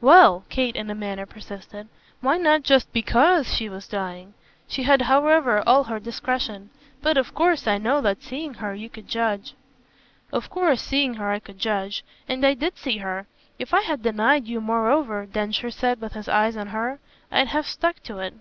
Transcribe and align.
"Well," 0.00 0.44
Kate 0.48 0.76
in 0.76 0.88
a 0.88 0.94
manner 0.94 1.26
persisted, 1.26 1.88
"why 2.22 2.38
not 2.38 2.62
just 2.62 2.90
BECAUSE 2.94 3.52
she 3.52 3.68
was 3.68 3.86
dying?" 3.86 4.32
She 4.66 4.84
had 4.84 5.02
however 5.02 5.62
all 5.68 5.84
her 5.84 6.00
discretion. 6.00 6.70
"But 7.02 7.18
of 7.18 7.34
course 7.34 7.66
I 7.66 7.76
know 7.76 8.00
that 8.00 8.22
seeing 8.22 8.54
her 8.54 8.74
you 8.74 8.88
could 8.88 9.06
judge." 9.08 9.52
"Of 10.32 10.48
course 10.48 10.80
seeing 10.80 11.12
her 11.16 11.30
I 11.30 11.38
could 11.38 11.58
judge. 11.58 12.02
And 12.26 12.46
I 12.46 12.54
did 12.54 12.78
see 12.78 12.96
her! 12.96 13.26
If 13.58 13.74
I 13.74 13.82
had 13.82 14.00
denied 14.00 14.46
you 14.46 14.62
moreover," 14.62 15.26
Densher 15.26 15.70
said 15.70 16.00
with 16.00 16.14
his 16.14 16.28
eyes 16.30 16.56
on 16.56 16.68
her, 16.68 16.98
"I'd 17.30 17.48
have 17.48 17.66
stuck 17.66 18.02
to 18.04 18.20
it." 18.20 18.32